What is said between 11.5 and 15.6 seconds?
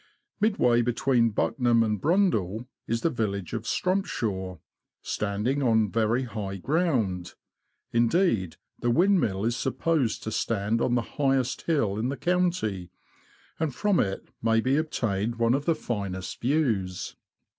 hill in the county, and from it may be obtained one